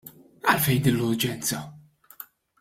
Għalfejn 0.53 0.81
din 0.87 0.97
l-urġenza? 1.01 1.61